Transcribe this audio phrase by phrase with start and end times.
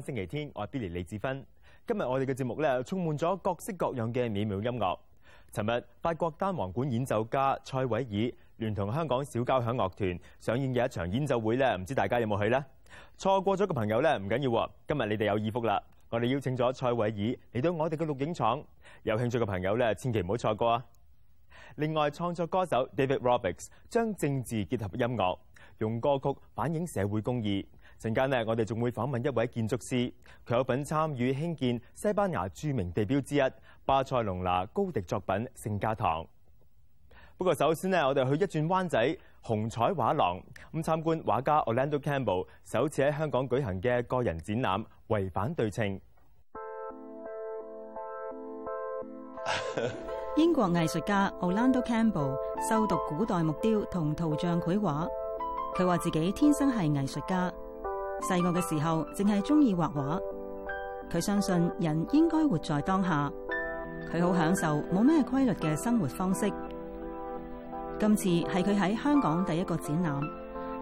[0.00, 1.44] 星期天，我係 Billy 李志芬。
[1.86, 4.98] 今日我哋嘅節目咧，充滿咗各式各樣嘅美妙音樂。
[5.52, 12.64] 尋日法國單簧管演奏家蔡偉爾聯同香港小交響樂團上演嘅一場演奏會咧，唔知大家有冇去呢？
[13.18, 15.82] 錯過咗嘅朋友咧，唔緊要，今日你哋有耳福啦！
[16.10, 18.64] 我哋邀請咗蔡偉爾嚟到我哋嘅錄影廠，
[19.02, 20.84] 有興趣嘅朋友咧，千祈唔好錯過啊！
[21.76, 25.38] 另外，創作歌手 David Roberts 將政治結合音樂，
[25.78, 27.66] 用歌曲反映社會公義。
[28.00, 30.12] 陣間呢，我哋仲會訪問一位建築師，
[30.46, 33.42] 佢有份參與興建西班牙著名地標之一
[33.84, 36.26] 巴塞隆拿高迪作品聖家堂。
[37.36, 40.40] 不過首先呢，我哋去一轉灣仔紅彩畫廊
[40.72, 45.86] 咁參觀畫家 Orlando Campbell 首次喺香港舉行嘅個人展覽《違反對稱》。
[50.36, 52.36] 英國藝術家 Orlando Campbell
[52.68, 55.08] 修讀古代木雕同圖像繪畫，
[55.76, 57.52] 佢話自己天生係藝術家，
[58.22, 60.18] 细个嘅时候净系中意画画。
[61.12, 63.30] 佢相信人应该活在当下，
[64.12, 66.50] 佢好享受冇咩规律嘅生活方式。
[68.00, 70.20] 今次系佢喺香港第一个展览，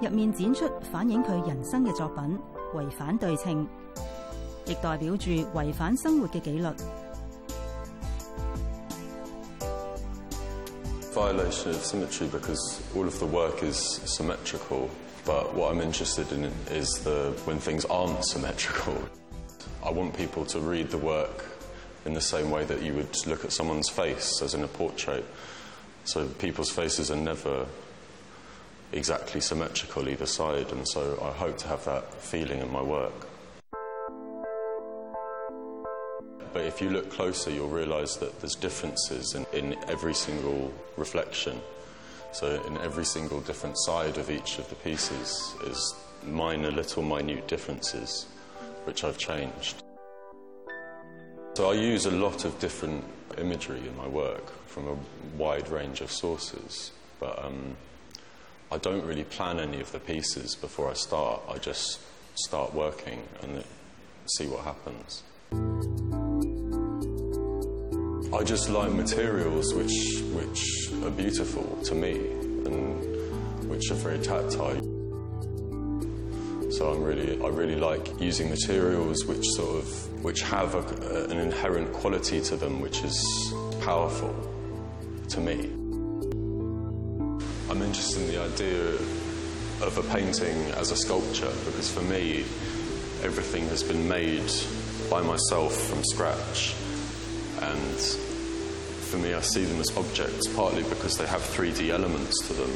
[0.00, 2.38] 入面展出反映佢人生嘅作品
[2.78, 3.66] 《违反对称》，
[4.64, 6.66] 亦代表住违反生活嘅纪律。
[11.14, 14.88] Violation of symmetry because all of the work is symmetrical,
[15.24, 18.96] but what I'm interested in is the when things aren't symmetrical.
[19.84, 21.44] I want people to read the work
[22.04, 25.24] in the same way that you would look at someone's face, as in a portrait.
[26.04, 27.66] So people's faces are never
[28.92, 33.28] exactly symmetrical either side, and so I hope to have that feeling in my work.
[36.52, 41.60] But if you look closer, you'll realise that there's differences in, in every single reflection.
[42.32, 45.94] So, in every single different side of each of the pieces is
[46.26, 48.26] minor, little, minute differences,
[48.84, 49.82] which I've changed.
[51.54, 53.04] So, I use a lot of different
[53.36, 54.96] imagery in my work from a
[55.36, 57.76] wide range of sources, but um,
[58.70, 61.42] I don't really plan any of the pieces before I start.
[61.46, 62.00] I just
[62.34, 63.62] start working and
[64.38, 65.22] see what happens.
[68.34, 72.12] I just like materials which which are beautiful to me
[72.64, 74.80] and which are very tactile.
[76.72, 81.38] So I'm really I really like using materials which sort of which have a, an
[81.40, 84.34] inherent quality to them which is powerful
[85.28, 85.68] to me.
[87.70, 88.94] I'm interested in the idea
[89.86, 92.46] of a painting as a sculpture because for me
[93.22, 94.50] everything has been made
[95.10, 96.74] by myself from scratch
[97.62, 98.00] and
[99.12, 102.70] for me, I see them as objects partly because they have 3D elements to them.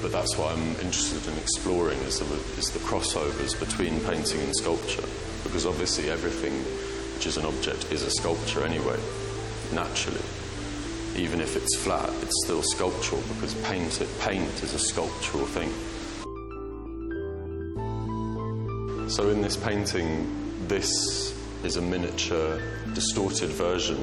[0.00, 2.24] But that's what I'm interested in exploring is the,
[2.58, 5.04] is the crossovers between painting and sculpture.
[5.44, 6.54] Because obviously, everything
[7.14, 8.98] which is an object is a sculpture anyway,
[9.72, 10.22] naturally.
[11.16, 15.68] Even if it's flat, it's still sculptural because paint, paint is a sculptural thing.
[19.10, 20.26] So, in this painting,
[20.68, 22.59] this is a miniature,
[22.93, 23.97] distorted version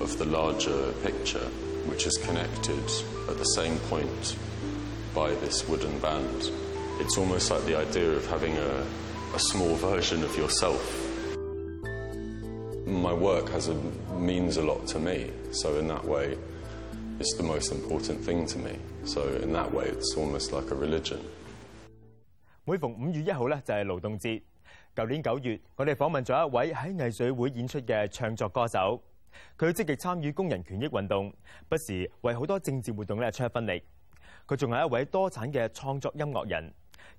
[0.00, 1.46] of the larger picture,
[1.86, 2.84] which is connected
[3.28, 4.36] at the same point
[5.14, 6.50] by this wooden band.
[7.00, 8.86] It's almost like the idea of having a,
[9.34, 10.82] a small version of yourself.
[12.86, 13.74] My work has a,
[14.14, 16.36] means a lot to me, so in that way,
[17.20, 18.76] it's the most important thing to me.
[19.04, 21.20] So in that way, it's almost like a religion.
[22.64, 24.42] 每逢五月一号咧，就系劳动节。
[24.95, 29.01] 舊年九月，我哋訪問咗一位喺藝術會演出嘅唱作歌手，
[29.57, 31.33] 佢積極參與工人權益運動，
[31.67, 33.83] 不時為好多政治活動咧出一分力。
[34.47, 36.71] 佢仲係一位多產嘅創作音樂人，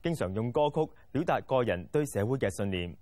[0.03, 2.97] 經常用歌曲表達個人對社會嘅信念。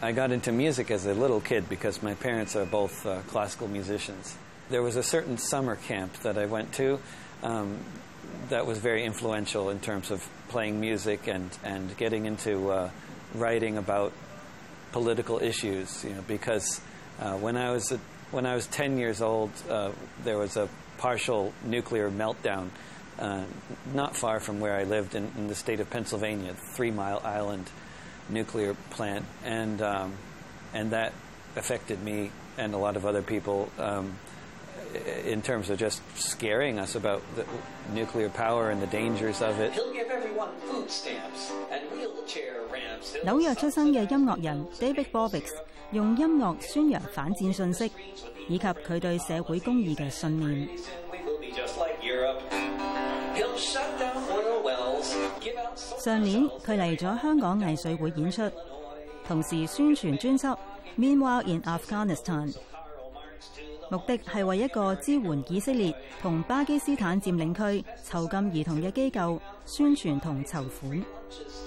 [0.00, 3.68] I got into music as a little kid because my parents are both uh, classical
[3.68, 4.34] musicians.
[4.68, 6.98] There was a certain summer camp that I went to
[7.44, 7.76] um,
[8.50, 12.90] that was very influential in terms of playing music and, and getting into uh,
[13.34, 14.12] writing about
[14.92, 16.04] political issues.
[16.04, 16.80] You know, because
[17.20, 17.98] uh, when I was a,
[18.30, 19.92] when I was 10 years old, uh,
[20.24, 20.68] there was a
[20.98, 22.70] partial nuclear meltdown
[23.18, 23.44] uh,
[23.92, 27.70] not far from where I lived in, in the state of Pennsylvania, Three Mile Island
[28.28, 30.14] nuclear plant, and um,
[30.72, 31.12] and that
[31.56, 34.18] affected me and a lot of other people um,
[35.26, 37.22] in terms of just scaring us about
[37.94, 39.72] nuclear power and the dangers of it.
[43.24, 45.52] 紐約出生嘅音樂人 David Rovics
[45.92, 47.90] 用音樂宣揚反戰信息，
[48.48, 50.68] 以及佢對社會公義嘅信念。
[55.98, 58.50] 上年佢嚟咗香港藝穗會演出，
[59.26, 60.56] 同時宣傳專輯
[60.98, 62.52] 《Meanwhile in Afghanistan》。
[63.91, 71.03] 目的系为一个支援以色列同巴基斯坦占领区囚禁儿童嘅机构宣传同筹款。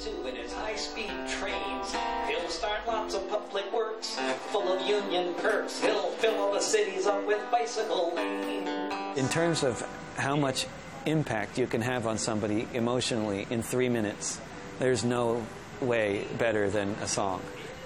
[0.02, 1.94] Two in his high-speed trains.
[2.28, 4.18] He'll start lots of public works
[4.50, 5.80] full of union perks.
[5.80, 9.18] He'll fill all the cities up with bicycle lanes.
[9.18, 9.82] In terms of
[10.16, 10.66] how much
[11.06, 14.40] impact you can have on somebody emotionally in three minutes,
[14.78, 15.42] there's no
[15.80, 17.40] way better than a song.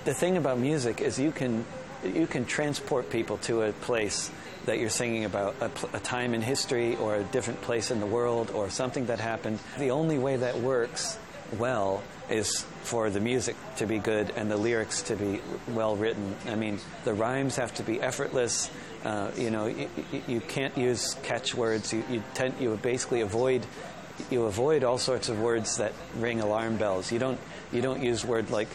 [0.04, 1.64] The thing about music is you can
[2.03, 4.31] you can transport people to a place
[4.65, 7.99] that you're singing about, a, pl- a time in history or a different place in
[7.99, 9.59] the world or something that happened.
[9.77, 11.17] The only way that works
[11.57, 16.35] well is for the music to be good and the lyrics to be well written.
[16.47, 18.69] I mean, the rhymes have to be effortless.
[19.03, 19.89] Uh, you know, you,
[20.27, 21.91] you can't use catchwords.
[21.93, 23.65] You, you tend you basically avoid
[24.29, 27.11] you avoid all sorts of words that ring alarm bells.
[27.11, 27.39] You don't
[27.71, 28.67] you don't use word like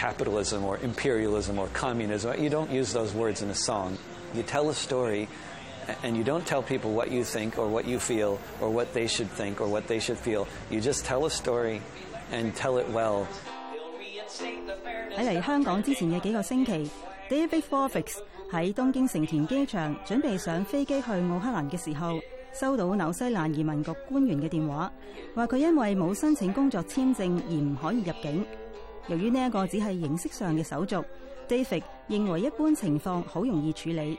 [0.00, 2.32] capitalism or imperialism or communism.
[2.42, 3.96] You don't use those words in a song.
[4.34, 5.28] You tell a story
[6.02, 9.06] and you don't tell people what you think or what you feel or what they
[9.06, 10.46] should think or what they should feel.
[10.70, 11.80] You just tell a story
[12.32, 13.26] and tell it well.
[15.16, 16.90] 喺嚟香港之前嘅幾個星期
[17.28, 18.16] ，David Rovics
[18.50, 22.18] 喺東京成田機場準備上飛機去奧克蘭嘅時候，
[22.54, 24.90] 收到紐西蘭移民局官員嘅電話，
[25.34, 28.46] 話佢因為冇申請工作簽證而唔可以入境。
[29.08, 31.04] 由於呢一個只係形式上嘅手續
[31.48, 34.18] ，David 認為一般情況好容易處理。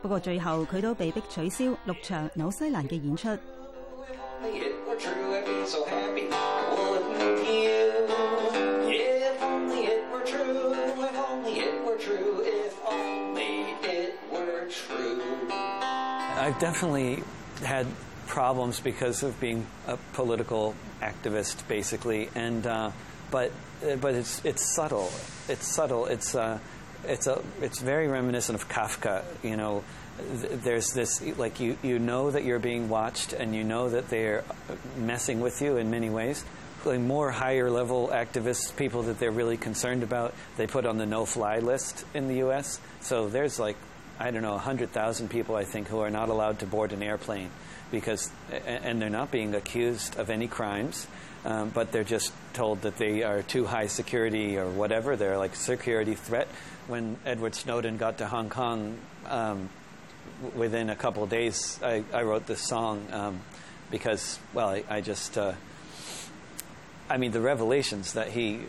[0.00, 3.28] 不過最後佢都被迫取消六場紐西蘭嘅演出。
[16.42, 17.22] I've definitely
[17.62, 17.86] had
[18.26, 22.90] problems because of being a political activist, basically, and uh,
[23.32, 23.50] but
[24.00, 25.10] but it's it's subtle.
[25.48, 26.06] It's subtle.
[26.06, 26.60] It's uh,
[27.04, 29.24] it's a it's very reminiscent of Kafka.
[29.42, 29.82] You know,
[30.40, 34.08] Th- there's this like you you know that you're being watched, and you know that
[34.08, 34.44] they're
[34.96, 36.44] messing with you in many ways.
[36.84, 41.06] Like more higher level activists, people that they're really concerned about, they put on the
[41.06, 42.80] no-fly list in the U.S.
[43.00, 43.76] So there's like
[44.20, 47.50] I don't know, 100,000 people, I think, who are not allowed to board an airplane
[47.92, 48.28] because,
[48.66, 51.06] and they're not being accused of any crimes,
[51.44, 55.14] um, but they're just told that they are too high security or whatever.
[55.14, 56.48] They're like a security threat.
[56.88, 58.98] When Edward Snowden got to Hong Kong,
[59.28, 59.68] um,
[60.56, 63.40] within a couple of days, I, I wrote this song um,
[63.92, 65.38] because, well, I, I just.
[65.38, 65.52] Uh,
[67.10, 68.60] I mean, the revelations that he.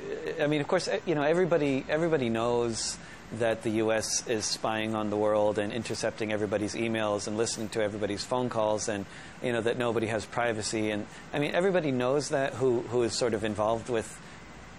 [0.41, 2.97] I mean, of course, eh, you know, everybody everybody knows
[3.39, 4.27] that the U.S.
[4.27, 8.87] is spying on the world and intercepting everybody's emails and listening to everybody's phone calls,
[8.87, 9.05] and
[9.41, 10.91] you know that nobody has privacy.
[10.91, 14.19] And I mean, everybody knows that who who is sort of involved with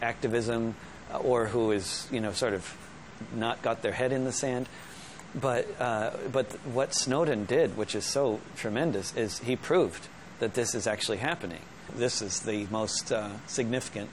[0.00, 0.74] activism
[1.12, 2.76] uh, or who is you know sort of
[3.34, 4.68] not got their head in the sand.
[5.34, 10.06] But uh, but what Snowden did, which is so tremendous, is he proved
[10.38, 11.62] that this is actually happening.
[11.96, 14.10] This is the most uh, significant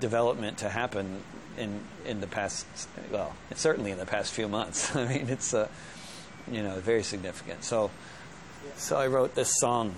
[0.00, 1.22] development to happen
[1.58, 2.66] in in the past.
[3.10, 4.94] Well, certainly in the past few months.
[4.96, 5.68] I mean, it's uh,
[6.50, 7.64] you know very significant.
[7.64, 7.90] So
[8.76, 9.94] so I wrote this song.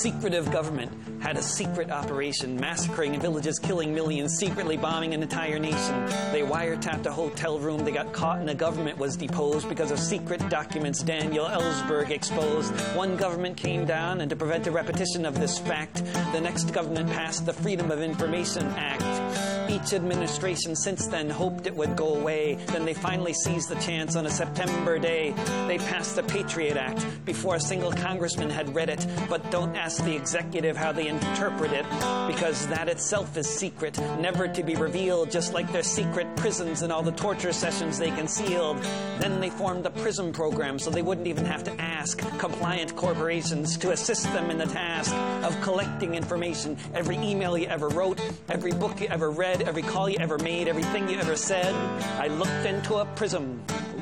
[0.00, 0.90] Secretive government
[1.20, 6.06] had a secret operation, massacring villages, killing millions, secretly bombing an entire nation.
[6.32, 7.84] They wiretapped a hotel room.
[7.84, 12.72] They got caught, and a government was deposed because of secret documents Daniel Ellsberg exposed.
[12.96, 16.02] One government came down, and to prevent a repetition of this fact,
[16.32, 19.49] the next government passed the Freedom of Information Act.
[19.70, 22.56] Each administration since then hoped it would go away.
[22.66, 25.32] Then they finally seized the chance on a September day.
[25.68, 29.06] They passed the Patriot Act before a single congressman had read it.
[29.28, 31.84] But don't ask the executive how they interpret it,
[32.26, 36.92] because that itself is secret, never to be revealed, just like their secret prisons and
[36.92, 38.82] all the torture sessions they concealed.
[39.20, 43.78] Then they formed the PRISM program so they wouldn't even have to ask compliant corporations
[43.78, 46.76] to assist them in the task of collecting information.
[46.92, 50.68] Every email you ever wrote, every book you ever read, every call you ever made,
[50.68, 51.74] everything you ever said.
[52.18, 53.58] I looked into a prism.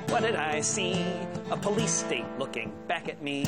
[0.09, 1.05] What did I see?
[1.51, 3.45] A police state looking back at me.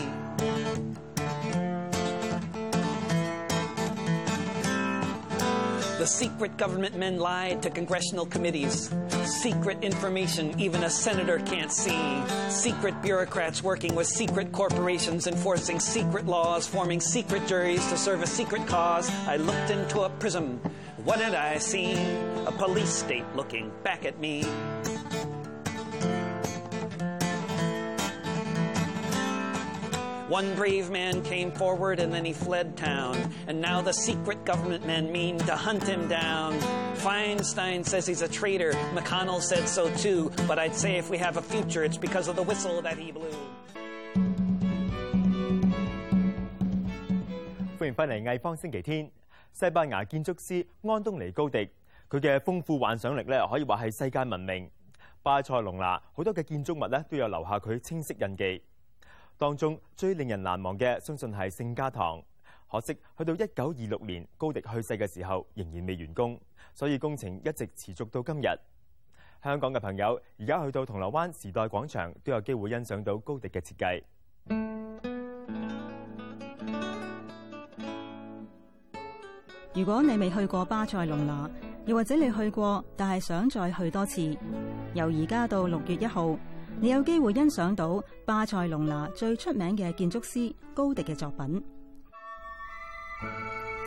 [6.01, 8.91] The secret government men lied to congressional committees.
[9.27, 12.23] Secret information even a senator can't see.
[12.49, 18.27] Secret bureaucrats working with secret corporations, enforcing secret laws, forming secret juries to serve a
[18.27, 19.11] secret cause.
[19.27, 20.63] I looked into a prism.
[21.04, 21.96] What did I see?
[22.46, 24.44] a police state looking back at me.
[30.28, 33.32] One brave man came forward and then he fled town.
[33.48, 36.60] And now the secret government men mean to hunt him down.
[36.96, 38.74] Feinstein says he's a traitor.
[38.94, 40.32] McConnell said so too.
[40.48, 43.12] But I'd say if we have a future, it's because of the whistle that he
[43.12, 43.34] blew.
[47.78, 49.19] 欢迎翻嚟艺方星期天。
[49.53, 51.69] 西班牙建築師安東尼高迪，
[52.09, 54.71] 佢嘅豐富幻想力咧，可以話係世界聞名。
[55.23, 58.63] 巴塞隆拿好多嘅建築物咧，都有留下佢清晰印記。
[59.37, 62.23] 當中最令人難忘嘅，相信係聖家堂。
[62.71, 66.41] 可惜去到一九二六年高迪去世嘅時候，仍然未完工，
[66.73, 68.47] 所以工程一直持續到今日。
[69.43, 74.03] 香港嘅朋友而家去到銅鑼灣時代廣場，都有機會欣賞到高迪嘅設計。
[79.73, 81.49] 如果你未去過巴塞隆拿，
[81.87, 84.37] 又或者你去過，但係想再去多次，
[84.95, 86.37] 由而家到六月一號，
[86.81, 91.63] 你有機會欣賞到巴塞隆拿最出名嘅建築師高迪嘅作品。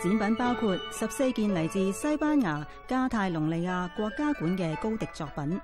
[0.02, 5.60] 展品包括十四件嚟自西班牙加泰隆利亞國家館嘅高迪作品，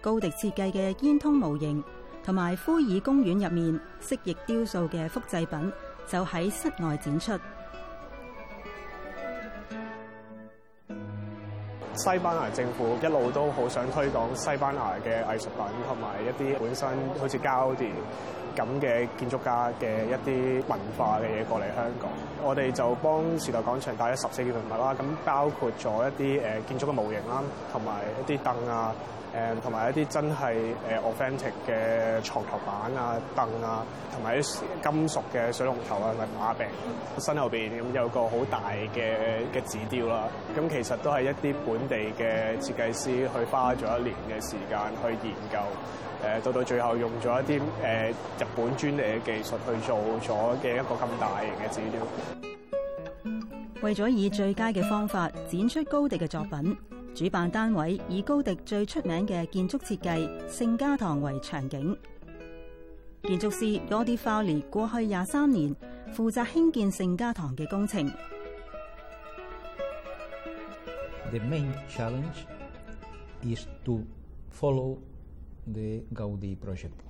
[0.00, 1.82] 高迪設計嘅煙通模型，
[2.24, 5.72] 同埋灰爾公園入面蜥蜴雕塑嘅複製品，
[6.08, 7.32] 就喺室外展出。
[11.95, 16.87] 西班牙政府一路都好想推廣西班牙嘅藝術品，同埋一啲本身
[17.19, 17.91] 好似 Gaudi
[18.55, 22.09] 咁嘅建築家嘅一啲文化嘅嘢過嚟香港。
[22.43, 27.91] 我哋就幫時代廣場帶咗十四件文物啦，咁包括咗一啲誒建築嘅模型啦，同埋
[28.25, 28.93] 一啲凳啊，
[29.35, 36.67] 誒同埋一啲真係誒 authentic 嘅床頭板啊、凳啊，同埋啲金屬嘅水龍頭啊，同埋把柄。
[37.19, 38.61] 身後邊咁有個好大
[38.95, 39.15] 嘅
[39.53, 40.23] 嘅紙雕啦，
[40.57, 45.57] 咁其實都係一啲本地嘅設計師去花咗一年嘅時間去研究，
[46.23, 52.30] 誒到到最後用咗一啲誒日本專利嘅技術去做咗嘅一個咁大型嘅紙雕。
[53.82, 56.76] 為咗以最佳嘅方法展出高迪嘅作品，
[57.14, 61.98] 主辦單位以高迪最出名嘅建築設計聖家堂為場景。
[63.24, 65.74] 建築師 Gordy Fowley 過去廿三年
[66.14, 68.08] 負責興建聖家堂嘅工程。
[71.30, 72.46] The main challenge
[73.42, 74.02] is to
[74.52, 74.98] follow
[75.66, 77.00] the Gaudi project.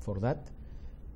[0.00, 0.38] For that,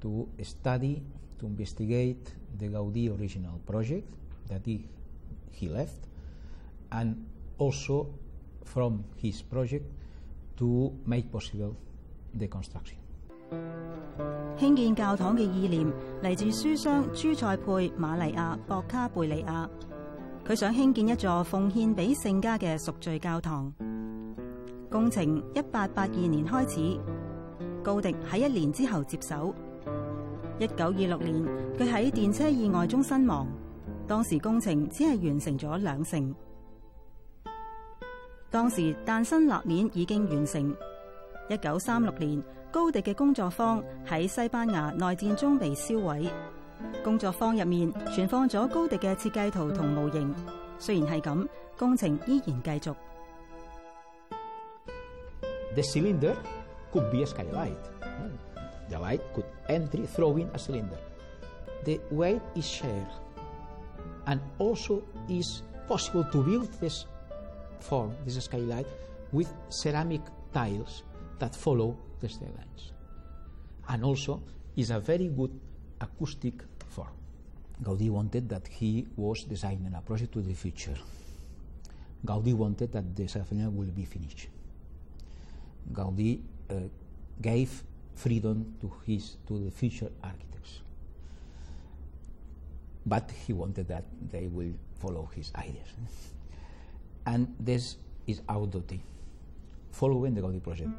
[0.02, 1.02] to study,
[1.40, 4.04] to investigate the Gaudi original project
[4.48, 4.80] that he,
[5.52, 6.06] he left,
[6.90, 7.14] and
[7.58, 8.06] also
[8.64, 9.84] from his project
[10.56, 11.74] to make possible
[12.36, 12.96] the construction.
[14.58, 15.86] 兴建教堂嘅意念
[16.22, 19.68] 嚟自书商朱塞佩玛利亚博卡贝利亚，
[20.44, 23.72] 佢想兴建一座奉献俾圣家嘅赎罪教堂。
[24.90, 26.98] 工程一八八二年开始，
[27.82, 29.54] 高迪喺一年之后接手。
[30.58, 31.34] 一九二六年，
[31.78, 33.46] 佢喺电车意外中身亡，
[34.08, 36.34] 當時工程只係完成咗兩成。
[38.50, 40.74] 當時誕生立面已經完成。
[41.50, 46.30] 一九三六年，高迪嘅工作坊喺西班牙內戰中被燒毀。
[47.04, 50.34] 工作坊入面存放咗高迪嘅設計圖同模型。
[50.78, 51.48] 雖然係咁，
[51.78, 52.94] 工程依然繼續。
[55.74, 56.34] The cylinder
[56.92, 57.76] could be a skylight.
[58.88, 60.96] The light could enter through in a cylinder.
[61.84, 63.06] The weight is shared,
[64.28, 67.06] and also is possible to build this
[67.80, 68.86] form, this skylight,
[69.32, 70.20] with ceramic
[70.52, 71.02] tiles
[71.38, 72.92] that follow the stair lines.
[73.88, 74.42] And also
[74.76, 75.50] is a very good
[76.00, 76.54] acoustic
[76.90, 77.08] form.
[77.82, 80.96] Gaudí wanted that he was designing a project to the future.
[82.24, 84.48] Gaudí wanted that the Sagrada will be finished.
[85.92, 86.74] Gaudí uh,
[87.40, 87.82] gave
[88.14, 90.82] freedom to his to the future architects,
[93.07, 95.87] but he wanted that they will follow his ideas.
[97.25, 97.97] and this
[98.27, 98.99] is our duty,
[99.91, 100.89] following the Gaudí project.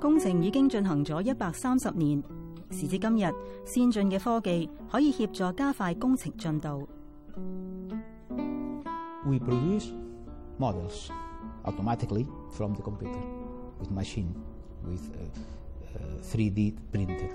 [0.00, 2.22] 工程已经进行咗一百三十年，
[2.70, 3.32] 时至今日，
[3.66, 6.88] 先进嘅科技可以协助加快工程进度。
[9.26, 9.92] We produce
[10.58, 11.10] models
[11.64, 13.20] automatically from the computer
[13.78, 14.32] with machine,
[14.82, 17.30] with uh, uh, 3D printed.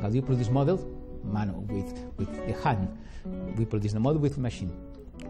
[0.00, 0.78] How do you produce model?
[1.23, 2.87] Manu, with, with the hand.
[3.57, 4.71] We produce the model with machine.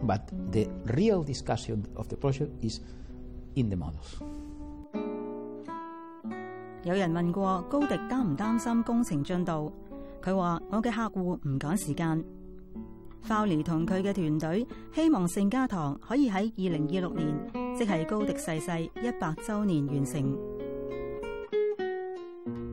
[0.02, 0.20] But
[0.50, 2.80] the real discussion of the project is
[3.54, 4.20] in the models.
[6.82, 9.72] 有人問過高迪擔唔擔心工程進度，
[10.22, 12.22] 佢話：我嘅客戶唔趕時間。
[13.26, 17.34] 鮑尼同佢嘅團隊希望聖家堂可以喺二零二六年，
[17.78, 20.36] 即係高迪逝世一百週年完成。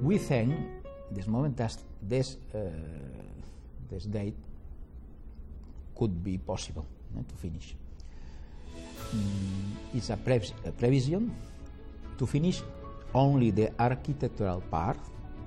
[0.04, 0.52] We think
[1.12, 2.70] this moment that this uh,
[3.90, 4.36] this date
[5.96, 6.86] could be possible
[7.18, 7.76] eh, to finish.
[9.14, 11.30] Mm, it's a, prev- a prevision
[12.18, 12.64] to finish
[13.14, 14.98] only the architectural part,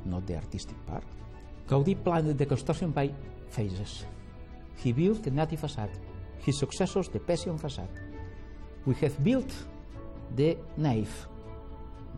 [0.04, 1.04] not the artistic part.
[1.66, 3.10] Gaudí planned the construction by
[3.48, 4.04] phases.
[4.76, 5.90] He built the native facade,
[6.38, 7.88] his successors the Passion facade.
[8.84, 9.50] We have built
[10.36, 11.26] the nave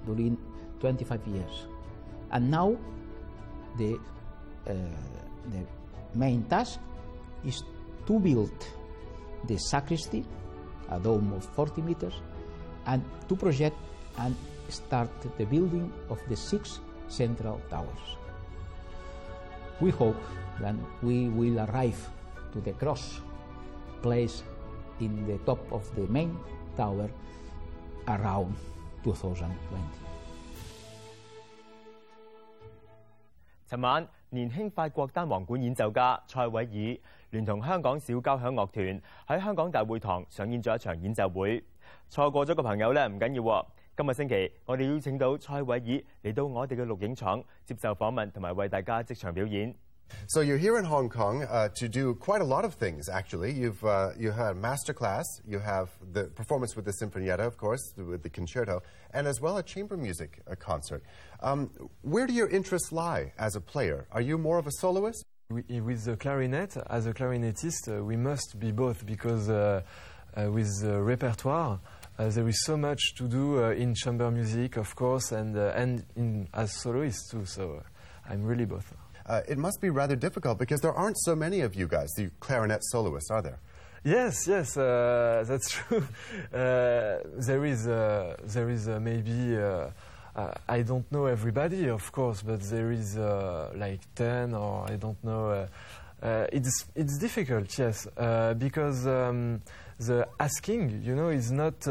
[0.04, 0.36] during
[0.80, 1.66] 25 years.
[2.32, 2.76] And now
[3.78, 3.98] the,
[4.68, 4.72] uh,
[5.52, 5.62] the
[6.14, 6.78] main task
[7.44, 7.62] is
[8.06, 8.52] to build
[9.46, 10.24] the sacristy,
[10.90, 12.14] a dome of 40 meters,
[12.86, 13.76] and to project
[14.18, 14.34] and
[14.68, 18.16] start the building of the six central towers.
[19.80, 20.20] We hope
[20.60, 22.00] that we will arrive
[22.52, 23.20] to the cross
[24.02, 24.44] placed
[25.00, 26.36] in the top of the main
[26.76, 27.10] tower
[28.08, 28.54] around
[29.04, 30.15] 2020.
[33.67, 41.63] 尋晚，年輕法國單簧管演奏家蔡偉爾聯同香港小交響樂團喺香港大會堂上演咗一場演奏會。
[42.09, 43.65] 錯過咗個朋友咧唔緊要喎，
[43.97, 49.73] 今個星期我哋邀請到蔡偉爾嚟到我哋嘅錄影廠接受訪問同埋為大家即場表演。
[50.28, 53.08] So you're here in Hong Kong uh, to do quite a lot of things.
[53.08, 57.56] Actually, you've uh, you had master class, you have the performance with the Sinfonietta, of
[57.56, 58.82] course, with the concerto,
[59.12, 61.02] and as well a chamber music uh, concert.
[61.40, 61.70] Um,
[62.02, 64.06] where do your interests lie as a player?
[64.10, 65.24] Are you more of a soloist?
[65.48, 69.82] We- With the clarinet, as a clarinetist, uh, we must be both because uh,
[70.36, 71.78] uh, with the repertoire,
[72.18, 75.72] uh, there is so much to do uh, in chamber music, of course, and uh,
[75.76, 77.44] and in, as soloist too.
[77.44, 77.82] So
[78.28, 78.92] I'm really both.
[79.26, 82.30] Uh, it must be rather difficult because there aren't so many of you guys, the
[82.40, 83.58] clarinet soloists, are there?
[84.04, 86.06] Yes, yes, uh, that's true.
[86.54, 89.56] Uh, there is, uh, there is uh, maybe.
[89.56, 89.90] Uh,
[90.68, 95.22] I don't know everybody, of course, but there is uh, like ten, or I don't
[95.24, 95.66] know.
[96.22, 98.06] Uh, it's it's difficult, yes,
[98.58, 99.62] because um,
[99.98, 101.86] the asking, you know, is not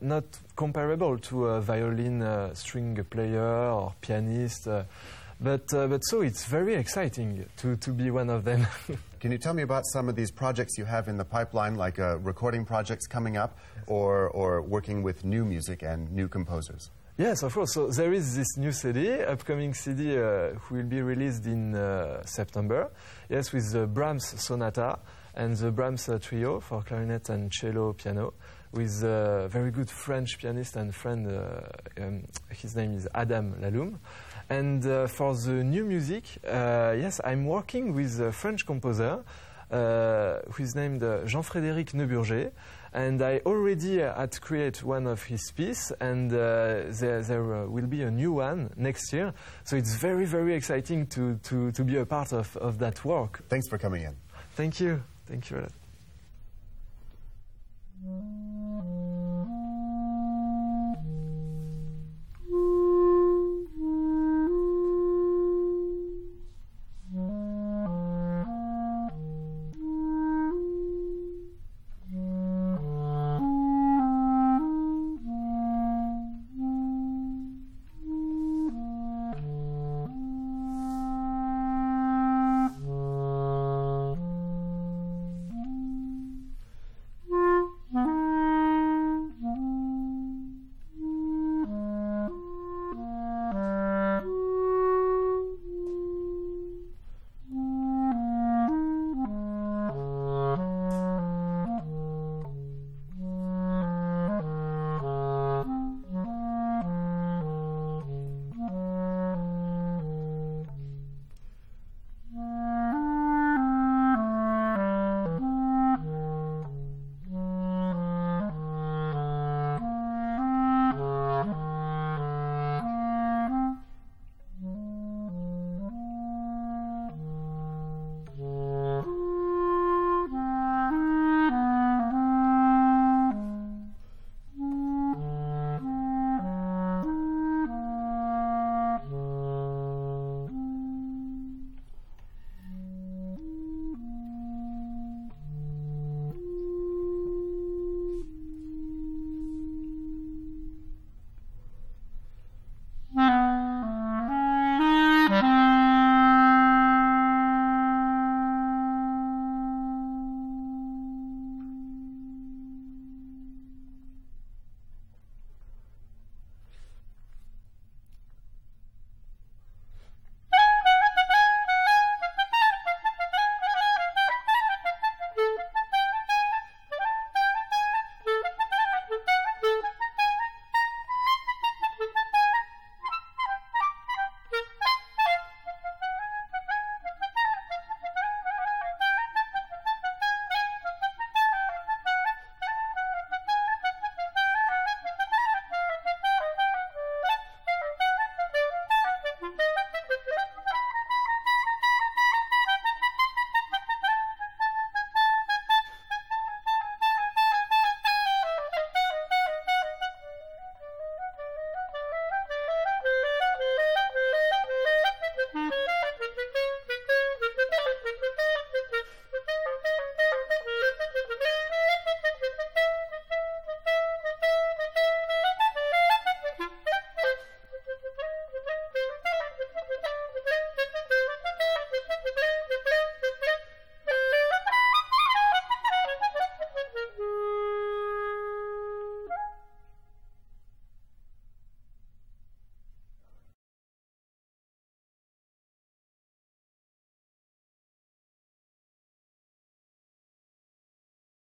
[0.00, 0.24] not
[0.54, 4.68] comparable to a violin string player or pianist.
[5.44, 8.66] But uh, but so it's very exciting to, to be one of them.
[9.20, 11.98] Can you tell me about some of these projects you have in the pipeline, like
[11.98, 16.90] uh, recording projects coming up, or or working with new music and new composers?
[17.18, 17.74] Yes, of course.
[17.74, 22.90] So there is this new CD, upcoming CD, uh, will be released in uh, September.
[23.28, 24.98] Yes, with the Brahms Sonata
[25.34, 28.32] and the Brahms Trio for clarinet and cello piano,
[28.74, 31.26] with a very good French pianist and friend.
[31.26, 31.60] Uh,
[32.02, 33.98] um, his name is Adam Laloum.
[34.50, 39.24] And uh, for the new music, uh, yes, I'm working with a French composer
[39.70, 42.52] uh, who is named uh, Jean-Frédéric Neuburger.
[42.92, 48.02] And I already had created one of his pieces, and uh, there, there will be
[48.02, 49.32] a new one next year.
[49.64, 53.42] So it's very, very exciting to, to, to be a part of, of that work.
[53.48, 54.14] Thanks for coming in.
[54.54, 55.02] Thank you.
[55.26, 55.58] Thank you.
[55.58, 55.62] a
[58.06, 58.52] lot.